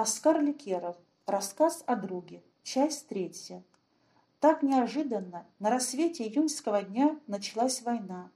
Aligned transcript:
Оскар 0.00 0.40
Ликеров. 0.40 0.96
Рассказ 1.26 1.84
о 1.84 1.94
друге. 1.94 2.42
Часть 2.62 3.08
третья. 3.08 3.62
Так 4.40 4.62
неожиданно 4.62 5.46
на 5.58 5.68
рассвете 5.68 6.26
июньского 6.26 6.80
дня 6.80 7.20
началась 7.26 7.82
война. 7.82 8.30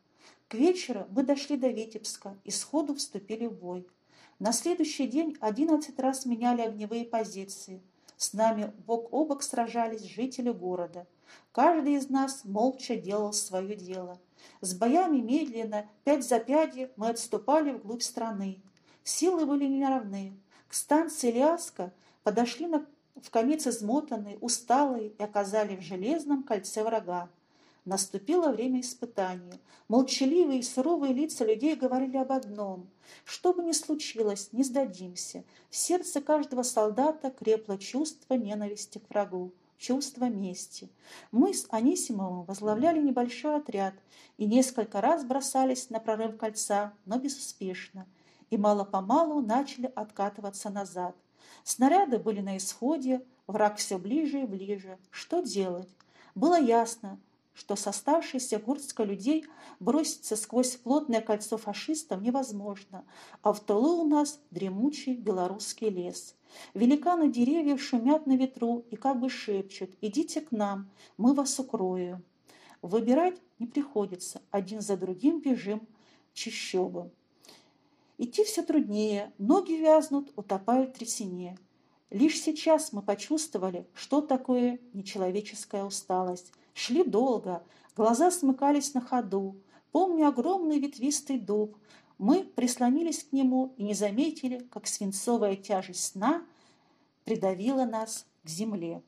К 0.49 0.55
вечеру 0.57 1.07
мы 1.09 1.23
дошли 1.23 1.57
до 1.57 1.69
Витебска 1.69 2.37
и 2.45 2.51
сходу 2.51 2.95
вступили 2.95 3.47
в 3.47 3.55
бой. 3.55 3.87
На 4.39 4.53
следующий 4.53 5.07
день 5.07 5.39
одиннадцать 5.41 5.99
раз 5.99 6.27
меняли 6.27 6.61
огневые 6.61 7.07
позиции. 7.07 7.81
С 8.19 8.35
нами 8.35 8.75
бок 8.87 9.11
о 9.11 9.25
бок 9.25 9.43
сражались 9.43 10.03
жители 10.03 10.51
города. 10.51 11.07
Каждый 11.51 11.95
из 11.95 12.11
нас 12.11 12.45
молча 12.45 12.95
делал 12.97 13.33
свое 13.33 13.75
дело. 13.75 14.21
С 14.61 14.75
боями 14.75 15.17
медленно, 15.17 15.87
пять 16.05 16.29
за 16.29 16.41
пяди, 16.41 16.91
мы 16.97 17.09
отступали 17.09 17.71
вглубь 17.73 18.03
страны. 18.03 18.61
Силы 19.03 19.47
были 19.47 19.65
неравны. 19.65 20.39
К 20.69 20.75
станции 20.75 21.31
Ляска 21.31 21.93
подошли 22.23 22.67
на, 22.67 22.87
в 23.17 23.31
конец 23.31 23.67
измотанные, 23.67 24.39
усталые 24.39 25.09
и 25.09 25.23
оказали 25.23 25.77
в 25.77 25.81
железном 25.81 26.43
кольце 26.43 26.83
врага. 26.83 27.29
Наступило 27.85 28.51
время 28.51 28.81
испытания. 28.81 29.61
Молчаливые 29.89 30.61
и 30.61 30.63
суровые 30.63 31.13
лица 31.13 31.45
людей 31.45 31.77
говорили 31.77 32.17
об 32.17 32.33
одном. 32.33 32.89
Что 33.27 33.53
бы 33.53 33.63
ни 33.63 33.73
случилось, 33.73 34.49
не 34.53 34.65
сдадимся. 34.65 35.45
В 35.69 35.77
сердце 35.77 36.23
каждого 36.23 36.63
солдата 36.63 37.31
крепло 37.31 37.77
чувство 37.77 38.35
ненависти 38.35 38.99
к 38.99 39.11
врагу, 39.11 39.53
чувство 39.77 40.25
мести. 40.25 40.89
Мы 41.31 41.53
с 41.53 41.67
Анисимовым 41.69 42.45
возглавляли 42.45 43.03
небольшой 43.03 43.57
отряд 43.57 43.95
и 44.39 44.47
несколько 44.47 45.03
раз 45.03 45.23
бросались 45.23 45.91
на 45.91 46.01
прорыв 46.01 46.39
кольца, 46.39 46.95
но 47.05 47.19
безуспешно 47.19 48.07
и 48.51 48.57
мало-помалу 48.57 49.41
начали 49.41 49.91
откатываться 49.95 50.71
назад. 50.71 51.17
Снаряды 51.63 52.19
были 52.19 52.41
на 52.41 52.57
исходе, 52.57 53.25
враг 53.47 53.77
все 53.77 53.99
ближе 53.99 54.43
и 54.43 54.47
ближе. 54.47 54.99
Что 55.11 55.41
делать? 55.41 55.89
Было 56.35 56.61
ясно, 56.61 57.19
что 57.55 57.77
с 57.77 57.87
оставшейся 57.87 58.59
горстка 58.59 59.05
людей 59.05 59.47
броситься 59.79 60.37
сквозь 60.37 60.77
плотное 60.77 61.21
кольцо 61.21 61.57
фашистов 61.57 62.21
невозможно, 62.21 63.05
а 63.43 63.53
в 63.53 63.61
тылу 63.61 64.03
у 64.03 64.09
нас 64.09 64.41
дремучий 64.51 65.15
белорусский 65.15 65.89
лес. 65.89 66.35
Великаны 66.75 67.31
деревьев 67.31 67.83
шумят 67.83 68.27
на 68.27 68.37
ветру 68.37 68.85
и 68.91 68.97
как 68.97 69.21
бы 69.21 69.29
шепчут 69.31 69.91
«Идите 70.01 70.41
к 70.41 70.51
нам, 70.51 70.91
мы 71.17 71.35
вас 71.35 71.59
укроем». 71.59 72.25
Выбирать 72.83 73.41
не 73.59 73.67
приходится, 73.67 74.43
один 74.51 74.81
за 74.81 74.97
другим 74.97 75.41
бежим 75.41 75.87
чищобы. 76.35 77.11
Идти 78.17 78.45
все 78.45 78.63
труднее, 78.63 79.33
ноги 79.39 79.73
вязнут, 79.73 80.33
утопают 80.37 80.91
в 80.91 80.99
трясине. 80.99 81.59
Лишь 82.11 82.41
сейчас 82.41 82.93
мы 82.93 83.03
почувствовали, 83.03 83.89
что 83.93 84.21
такое 84.21 84.79
нечеловеческая 84.93 85.85
усталость. 85.85 86.53
Шли 86.75 87.03
долго, 87.03 87.65
глаза 87.97 88.31
смыкались 88.31 88.95
на 88.95 89.01
ходу. 89.01 89.57
Помню 89.91 90.29
огромный 90.29 90.79
ветвистый 90.79 91.39
дуб. 91.39 91.77
Мы 92.19 92.45
прислонились 92.45 93.25
к 93.25 93.33
нему 93.33 93.75
и 93.77 93.83
не 93.83 93.95
заметили, 93.95 94.59
как 94.71 94.87
свинцовая 94.87 95.57
тяжесть 95.57 96.13
сна 96.13 96.45
придавила 97.25 97.85
нас 97.85 98.27
к 98.45 98.49
земле. 98.49 99.03